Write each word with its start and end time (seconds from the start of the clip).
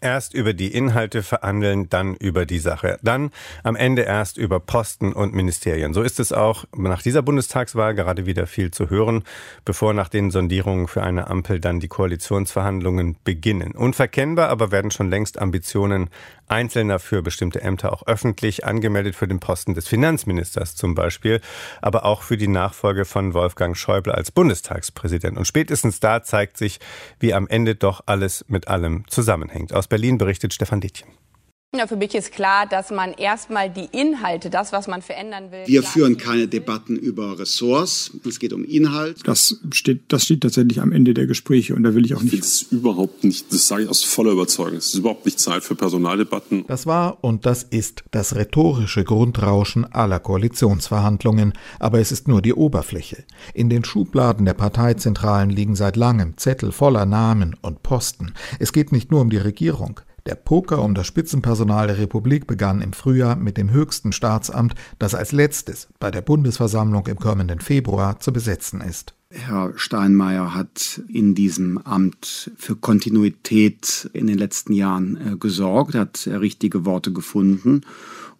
Erst 0.00 0.34
über 0.34 0.54
die 0.54 0.72
Inhalte 0.72 1.22
verhandeln, 1.22 1.88
dann 1.88 2.14
über 2.14 2.46
die 2.46 2.58
Sache. 2.58 2.98
Dann 3.02 3.30
am 3.64 3.76
Ende 3.76 4.02
erst 4.02 4.36
über 4.38 4.60
Posten 4.60 5.12
und 5.12 5.34
Ministerien. 5.34 5.92
So 5.92 6.02
ist 6.02 6.20
es 6.20 6.32
auch 6.32 6.64
nach 6.76 7.02
dieser 7.02 7.22
Bundestagswahl 7.22 7.94
gerade 7.94 8.26
wieder 8.26 8.46
viel 8.46 8.70
zu 8.70 8.90
hören, 8.90 9.24
bevor 9.64 9.94
nach 9.94 10.08
den 10.08 10.30
Sondierungen 10.30 10.86
für 10.86 11.02
eine 11.02 11.28
Ampel 11.28 11.60
dann 11.60 11.80
die 11.80 11.88
Koalitionsverhandlungen 11.88 13.16
beginnen. 13.24 13.72
Unverkennbar 13.72 14.48
aber 14.48 14.70
werden 14.70 14.90
schon 14.90 15.10
längst 15.10 15.38
Ambitionen 15.38 16.10
Einzelner 16.48 16.98
für 16.98 17.22
bestimmte 17.22 17.60
Ämter 17.60 17.92
auch 17.92 18.06
öffentlich 18.06 18.64
angemeldet 18.64 19.14
für 19.14 19.28
den 19.28 19.40
Posten 19.40 19.74
des 19.74 19.86
Finanzministers 19.86 20.76
zum 20.76 20.94
Beispiel, 20.94 21.40
aber 21.82 22.04
auch 22.04 22.22
für 22.22 22.36
die 22.36 22.48
Nachfolge 22.48 23.04
von 23.04 23.34
Wolfgang 23.34 23.76
Schäuble 23.76 24.14
als 24.14 24.30
Bundestagspräsident. 24.30 25.36
Und 25.36 25.46
spätestens 25.46 26.00
da 26.00 26.22
zeigt 26.22 26.56
sich, 26.56 26.80
wie 27.20 27.34
am 27.34 27.48
Ende 27.48 27.74
doch 27.74 28.02
alles 28.06 28.44
mit 28.48 28.68
allem 28.68 29.04
zusammenhängt. 29.08 29.72
Aus 29.72 29.87
Berlin 29.88 30.18
berichtet 30.18 30.52
Stefan 30.52 30.80
Dittchen. 30.80 31.08
Ja, 31.76 31.86
für 31.86 31.96
mich 31.96 32.14
ist 32.14 32.32
klar, 32.32 32.64
dass 32.66 32.90
man 32.90 33.12
erstmal 33.12 33.68
die 33.68 33.90
Inhalte, 33.92 34.48
das, 34.48 34.72
was 34.72 34.88
man 34.88 35.02
verändern 35.02 35.52
will. 35.52 35.64
Wir 35.66 35.82
führen 35.82 36.16
keine 36.16 36.48
Debatten 36.48 36.96
über 36.96 37.38
Ressorts. 37.38 38.10
Es 38.26 38.38
geht 38.38 38.54
um 38.54 38.64
Inhalt. 38.64 39.18
Das 39.24 39.60
steht, 39.72 40.10
das 40.10 40.24
steht 40.24 40.40
tatsächlich 40.40 40.80
am 40.80 40.92
Ende 40.92 41.12
der 41.12 41.26
Gespräche 41.26 41.74
und 41.74 41.82
da 41.82 41.94
will 41.94 42.06
ich 42.06 42.14
auch 42.14 42.22
nicht. 42.22 42.32
Ich 42.32 42.40
ist 42.40 42.72
überhaupt 42.72 43.22
nicht, 43.22 43.52
das 43.52 43.68
sage 43.68 43.82
ich 43.82 43.90
aus 43.90 44.02
voller 44.02 44.32
Überzeugung. 44.32 44.78
Es 44.78 44.86
ist 44.86 44.94
überhaupt 44.94 45.26
nicht 45.26 45.38
Zeit 45.38 45.62
für 45.62 45.74
Personaldebatten. 45.74 46.64
Das 46.66 46.86
war 46.86 47.22
und 47.22 47.44
das 47.44 47.64
ist 47.64 48.02
das 48.12 48.34
rhetorische 48.34 49.04
Grundrauschen 49.04 49.84
aller 49.84 50.20
Koalitionsverhandlungen. 50.20 51.52
Aber 51.78 52.00
es 52.00 52.12
ist 52.12 52.28
nur 52.28 52.40
die 52.40 52.54
Oberfläche. 52.54 53.24
In 53.52 53.68
den 53.68 53.84
Schubladen 53.84 54.46
der 54.46 54.54
Parteizentralen 54.54 55.50
liegen 55.50 55.76
seit 55.76 55.96
langem 55.96 56.38
Zettel 56.38 56.72
voller 56.72 57.04
Namen 57.04 57.56
und 57.60 57.82
Posten. 57.82 58.32
Es 58.58 58.72
geht 58.72 58.90
nicht 58.90 59.10
nur 59.10 59.20
um 59.20 59.28
die 59.28 59.36
Regierung. 59.36 60.00
Der 60.28 60.34
Poker 60.34 60.82
um 60.82 60.94
das 60.94 61.06
Spitzenpersonal 61.06 61.86
der 61.86 61.96
Republik 61.96 62.46
begann 62.46 62.82
im 62.82 62.92
Frühjahr 62.92 63.34
mit 63.36 63.56
dem 63.56 63.70
höchsten 63.70 64.12
Staatsamt, 64.12 64.74
das 64.98 65.14
als 65.14 65.32
letztes 65.32 65.88
bei 65.98 66.10
der 66.10 66.20
Bundesversammlung 66.20 67.06
im 67.06 67.16
kommenden 67.16 67.60
Februar 67.60 68.20
zu 68.20 68.30
besetzen 68.30 68.82
ist. 68.82 69.14
Herr 69.30 69.72
Steinmeier 69.76 70.54
hat 70.54 71.00
in 71.08 71.34
diesem 71.34 71.78
Amt 71.78 72.50
für 72.58 72.76
Kontinuität 72.76 74.10
in 74.12 74.26
den 74.26 74.36
letzten 74.36 74.74
Jahren 74.74 75.16
äh, 75.16 75.36
gesorgt, 75.38 75.94
hat 75.94 76.26
richtige 76.26 76.84
Worte 76.84 77.10
gefunden 77.10 77.80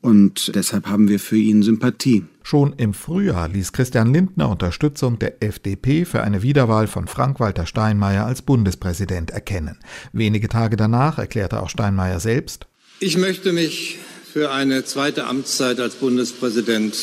und 0.00 0.54
deshalb 0.54 0.86
haben 0.86 1.08
wir 1.08 1.20
für 1.20 1.36
ihn 1.36 1.62
Sympathie. 1.62 2.24
Schon 2.46 2.74
im 2.74 2.92
Frühjahr 2.92 3.48
ließ 3.48 3.72
Christian 3.72 4.12
Lindner 4.12 4.50
Unterstützung 4.50 5.18
der 5.18 5.42
FDP 5.42 6.04
für 6.04 6.22
eine 6.22 6.42
Wiederwahl 6.42 6.86
von 6.86 7.08
Frank-Walter 7.08 7.64
Steinmeier 7.66 8.26
als 8.26 8.42
Bundespräsident 8.42 9.30
erkennen. 9.30 9.78
Wenige 10.12 10.48
Tage 10.48 10.76
danach 10.76 11.18
erklärte 11.18 11.62
auch 11.62 11.70
Steinmeier 11.70 12.20
selbst, 12.20 12.68
ich 13.00 13.18
möchte 13.18 13.52
mich 13.52 13.98
für 14.32 14.52
eine 14.52 14.84
zweite 14.84 15.26
Amtszeit 15.26 15.80
als 15.80 15.96
Bundespräsident 15.96 16.94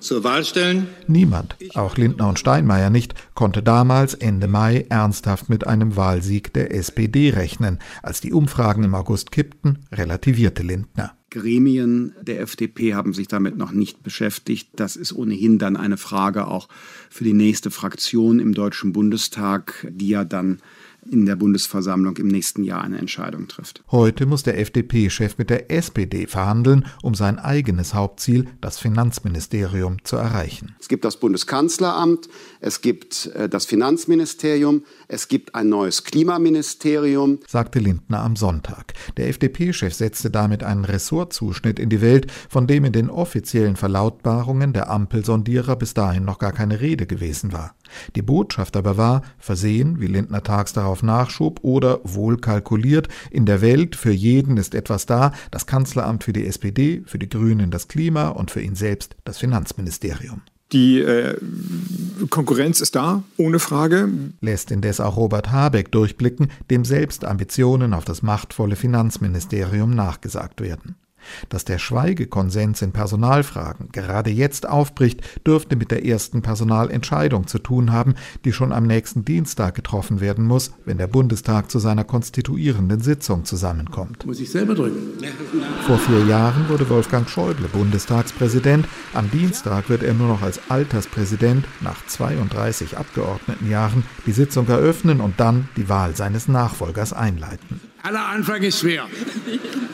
zur 0.00 0.24
Wahl 0.24 0.44
stellen. 0.44 0.88
Niemand, 1.06 1.56
auch 1.74 1.96
Lindner 1.96 2.28
und 2.28 2.38
Steinmeier 2.38 2.90
nicht, 2.90 3.14
konnte 3.34 3.62
damals 3.62 4.14
Ende 4.14 4.48
Mai 4.48 4.86
ernsthaft 4.88 5.48
mit 5.48 5.66
einem 5.66 5.96
Wahlsieg 5.96 6.52
der 6.52 6.74
SPD 6.74 7.30
rechnen. 7.30 7.78
Als 8.02 8.20
die 8.20 8.32
Umfragen 8.32 8.84
im 8.84 8.94
August 8.94 9.30
kippten, 9.30 9.86
relativierte 9.92 10.62
Lindner. 10.62 11.14
Gremien 11.30 12.14
der 12.20 12.40
FDP 12.40 12.94
haben 12.94 13.14
sich 13.14 13.28
damit 13.28 13.56
noch 13.56 13.72
nicht 13.72 14.02
beschäftigt. 14.02 14.68
Das 14.76 14.96
ist 14.96 15.12
ohnehin 15.12 15.58
dann 15.58 15.76
eine 15.76 15.96
Frage 15.96 16.46
auch 16.46 16.68
für 17.08 17.24
die 17.24 17.32
nächste 17.32 17.70
Fraktion 17.70 18.40
im 18.40 18.52
Deutschen 18.52 18.92
Bundestag, 18.92 19.86
die 19.90 20.08
ja 20.08 20.24
dann 20.24 20.60
in 21.08 21.26
der 21.26 21.36
Bundesversammlung 21.36 22.16
im 22.18 22.28
nächsten 22.28 22.64
Jahr 22.64 22.82
eine 22.82 22.98
Entscheidung 22.98 23.48
trifft. 23.48 23.82
Heute 23.90 24.26
muss 24.26 24.42
der 24.42 24.58
FDP-Chef 24.58 25.38
mit 25.38 25.50
der 25.50 25.70
SPD 25.70 26.26
verhandeln, 26.26 26.86
um 27.02 27.14
sein 27.14 27.38
eigenes 27.38 27.94
Hauptziel, 27.94 28.46
das 28.60 28.78
Finanzministerium, 28.78 30.04
zu 30.04 30.16
erreichen. 30.16 30.74
Es 30.80 30.88
gibt 30.88 31.04
das 31.04 31.18
Bundeskanzleramt, 31.18 32.28
es 32.60 32.80
gibt 32.80 33.26
äh, 33.34 33.48
das 33.48 33.66
Finanzministerium, 33.66 34.84
es 35.08 35.28
gibt 35.28 35.54
ein 35.54 35.68
neues 35.68 36.04
Klimaministerium, 36.04 37.38
sagte 37.46 37.78
Lindner 37.78 38.22
am 38.22 38.36
Sonntag. 38.36 38.94
Der 39.16 39.28
FDP-Chef 39.28 39.94
setzte 39.94 40.30
damit 40.30 40.62
einen 40.62 40.84
Ressortzuschnitt 40.84 41.78
in 41.78 41.88
die 41.88 42.00
Welt, 42.00 42.30
von 42.48 42.66
dem 42.66 42.84
in 42.84 42.92
den 42.92 43.10
offiziellen 43.10 43.76
Verlautbarungen 43.76 44.72
der 44.72 44.90
Ampelsondierer 44.90 45.76
bis 45.76 45.94
dahin 45.94 46.24
noch 46.24 46.38
gar 46.38 46.52
keine 46.52 46.80
Rede 46.80 47.06
gewesen 47.06 47.52
war. 47.52 47.74
Die 48.16 48.22
Botschaft 48.22 48.76
aber 48.76 48.96
war, 48.96 49.22
versehen, 49.38 50.00
wie 50.00 50.06
Lindner 50.06 50.42
tags 50.42 50.72
darauf 50.72 51.02
nachschob, 51.02 51.60
oder 51.62 52.00
wohl 52.04 52.38
kalkuliert, 52.38 53.08
in 53.30 53.46
der 53.46 53.60
Welt 53.60 53.96
für 53.96 54.12
jeden 54.12 54.56
ist 54.56 54.74
etwas 54.74 55.06
da, 55.06 55.32
das 55.50 55.66
Kanzleramt 55.66 56.24
für 56.24 56.32
die 56.32 56.46
SPD, 56.46 57.02
für 57.06 57.18
die 57.18 57.28
Grünen 57.28 57.70
das 57.70 57.88
Klima 57.88 58.28
und 58.28 58.50
für 58.50 58.60
ihn 58.60 58.74
selbst 58.74 59.16
das 59.24 59.38
Finanzministerium. 59.38 60.42
Die 60.72 61.00
äh, 61.00 61.36
Konkurrenz 62.28 62.80
ist 62.80 62.94
da, 62.94 63.24
ohne 63.36 63.58
Frage. 63.58 64.08
Lässt 64.40 64.70
indes 64.70 65.00
auch 65.00 65.16
Robert 65.16 65.50
Habeck 65.50 65.90
durchblicken, 65.90 66.48
dem 66.70 66.84
selbst 66.84 67.24
Ambitionen 67.24 67.92
auf 67.92 68.04
das 68.04 68.22
machtvolle 68.22 68.76
Finanzministerium 68.76 69.90
nachgesagt 69.90 70.60
werden. 70.60 70.94
Dass 71.48 71.64
der 71.64 71.78
Schweigekonsens 71.78 72.82
in 72.82 72.92
Personalfragen 72.92 73.88
gerade 73.92 74.30
jetzt 74.30 74.68
aufbricht, 74.68 75.22
dürfte 75.46 75.76
mit 75.76 75.90
der 75.90 76.04
ersten 76.04 76.42
Personalentscheidung 76.42 77.46
zu 77.46 77.58
tun 77.58 77.92
haben, 77.92 78.14
die 78.44 78.52
schon 78.52 78.72
am 78.72 78.86
nächsten 78.86 79.24
Dienstag 79.24 79.74
getroffen 79.74 80.20
werden 80.20 80.44
muss, 80.44 80.72
wenn 80.84 80.98
der 80.98 81.06
Bundestag 81.06 81.70
zu 81.70 81.78
seiner 81.78 82.04
konstituierenden 82.04 83.00
Sitzung 83.00 83.44
zusammenkommt. 83.44 84.26
Muss 84.26 84.40
ich 84.40 84.50
selber 84.50 84.74
drücken. 84.74 84.98
Vor 85.86 85.98
vier 85.98 86.24
Jahren 86.26 86.68
wurde 86.68 86.88
Wolfgang 86.88 87.28
Schäuble 87.28 87.68
Bundestagspräsident. 87.68 88.86
Am 89.14 89.30
Dienstag 89.30 89.88
wird 89.88 90.02
er 90.02 90.14
nur 90.14 90.28
noch 90.28 90.42
als 90.42 90.60
Alterspräsident 90.68 91.66
nach 91.80 92.04
32 92.06 92.96
Abgeordnetenjahren 92.96 94.04
die 94.26 94.32
Sitzung 94.32 94.68
eröffnen 94.68 95.20
und 95.20 95.40
dann 95.40 95.68
die 95.76 95.88
Wahl 95.88 96.16
seines 96.16 96.48
Nachfolgers 96.48 97.12
einleiten. 97.12 97.80
Aller 98.02 98.26
Anfang 98.26 98.62
ist 98.62 98.80
schwer. 98.80 99.06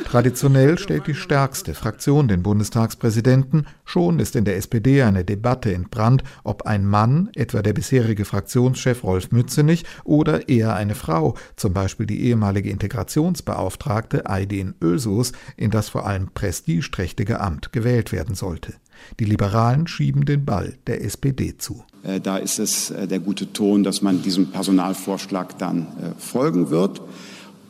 Traditionell 0.07 0.79
stellt 0.79 1.09
die 1.09 1.17
stärkste 1.17 1.75
Fraktion 1.75 2.29
den 2.29 2.45
Bundestagspräsidenten. 2.45 3.67
Schon 3.85 4.21
ist 4.21 4.37
in 4.37 4.45
der 4.45 4.57
SPD 4.57 5.03
eine 5.03 5.25
Debatte 5.25 5.75
entbrannt, 5.75 6.23
ob 6.45 6.63
ein 6.63 6.87
Mann, 6.87 7.29
etwa 7.35 7.61
der 7.61 7.73
bisherige 7.73 8.25
Fraktionschef 8.25 9.03
Rolf 9.03 9.33
Mützenich, 9.33 9.85
oder 10.05 10.49
eher 10.49 10.77
eine 10.77 10.95
Frau, 10.95 11.35
zum 11.57 11.73
Beispiel 11.73 12.07
die 12.07 12.23
ehemalige 12.23 12.71
Integrationsbeauftragte 12.71 14.27
Aydin 14.27 14.77
Ösus, 14.81 15.33
in 15.57 15.73
das 15.73 15.89
vor 15.89 16.07
allem 16.07 16.29
prestigeträchtige 16.33 17.41
Amt 17.41 17.73
gewählt 17.73 18.13
werden 18.13 18.37
sollte. 18.37 18.75
Die 19.19 19.25
Liberalen 19.25 19.89
schieben 19.89 20.25
den 20.25 20.45
Ball 20.45 20.79
der 20.87 21.05
SPD 21.05 21.59
zu. 21.59 21.85
Äh, 22.05 22.21
da 22.21 22.37
ist 22.37 22.61
es 22.61 22.93
äh, 22.93 23.09
der 23.09 23.19
gute 23.19 23.53
Ton, 23.53 23.83
dass 23.83 24.03
man 24.03 24.23
diesem 24.23 24.53
Personalvorschlag 24.53 25.59
dann 25.59 25.83
äh, 25.83 26.21
folgen 26.21 26.71
wird 26.71 27.01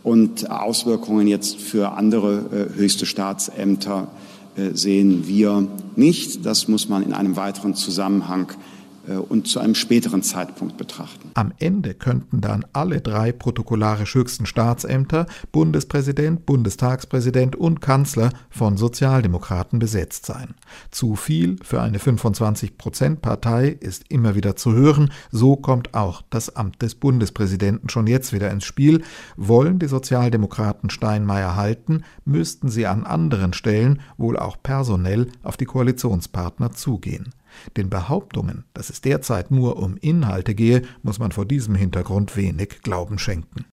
und 0.06 0.52
Auswirkungen 0.52 1.26
jetzt 1.26 1.56
für 1.56 1.94
andere 1.94 2.68
äh, 2.76 2.78
höchste 2.78 3.06
Staatsämter 3.06 4.06
äh, 4.54 4.70
sehen 4.72 5.26
wir 5.26 5.66
nicht. 5.96 6.46
Das 6.46 6.68
muss 6.68 6.88
man 6.88 7.02
in 7.02 7.12
einem 7.12 7.34
weiteren 7.34 7.74
Zusammenhang 7.74 8.52
und 9.06 9.46
zu 9.46 9.60
einem 9.60 9.74
späteren 9.74 10.22
Zeitpunkt 10.22 10.76
betrachten. 10.76 11.30
Am 11.34 11.52
Ende 11.58 11.94
könnten 11.94 12.40
dann 12.40 12.64
alle 12.72 13.00
drei 13.00 13.32
protokollarisch 13.32 14.14
höchsten 14.14 14.46
Staatsämter, 14.46 15.26
Bundespräsident, 15.52 16.46
Bundestagspräsident 16.46 17.56
und 17.56 17.80
Kanzler, 17.80 18.30
von 18.50 18.76
Sozialdemokraten 18.76 19.78
besetzt 19.78 20.26
sein. 20.26 20.54
Zu 20.90 21.16
viel 21.16 21.56
für 21.62 21.80
eine 21.80 21.98
25-Prozent-Partei 21.98 23.68
ist 23.68 24.04
immer 24.08 24.34
wieder 24.34 24.56
zu 24.56 24.72
hören. 24.72 25.12
So 25.30 25.56
kommt 25.56 25.94
auch 25.94 26.22
das 26.30 26.56
Amt 26.56 26.82
des 26.82 26.94
Bundespräsidenten 26.94 27.88
schon 27.88 28.06
jetzt 28.06 28.32
wieder 28.32 28.50
ins 28.50 28.64
Spiel. 28.64 29.02
Wollen 29.36 29.78
die 29.78 29.88
Sozialdemokraten 29.88 30.90
Steinmeier 30.90 31.56
halten, 31.56 32.02
müssten 32.24 32.68
sie 32.68 32.86
an 32.86 33.04
anderen 33.04 33.52
Stellen 33.52 34.00
wohl 34.16 34.38
auch 34.38 34.56
personell 34.62 35.28
auf 35.42 35.56
die 35.56 35.66
Koalitionspartner 35.66 36.72
zugehen. 36.72 37.32
Den 37.76 37.90
Behauptungen, 37.90 38.64
dass 38.74 38.90
es 38.90 39.00
derzeit 39.00 39.50
nur 39.50 39.76
um 39.76 39.96
Inhalte 39.96 40.54
gehe, 40.54 40.82
muss 41.02 41.18
man 41.18 41.32
vor 41.32 41.46
diesem 41.46 41.74
Hintergrund 41.74 42.36
wenig 42.36 42.80
Glauben 42.82 43.18
schenken. 43.18 43.66